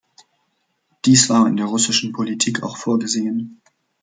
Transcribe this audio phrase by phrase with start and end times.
[1.05, 3.61] Dies war in der russischen Politik auch vorgesehen.